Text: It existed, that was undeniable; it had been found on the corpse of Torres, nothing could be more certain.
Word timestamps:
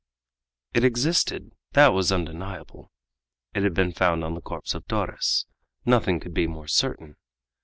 It 0.73 0.83
existed, 0.83 1.51
that 1.73 1.89
was 1.89 2.11
undeniable; 2.11 2.89
it 3.53 3.61
had 3.61 3.75
been 3.75 3.91
found 3.93 4.23
on 4.23 4.33
the 4.33 4.41
corpse 4.41 4.73
of 4.73 4.87
Torres, 4.87 5.45
nothing 5.85 6.19
could 6.19 6.33
be 6.33 6.47
more 6.47 6.65
certain. 6.67 7.17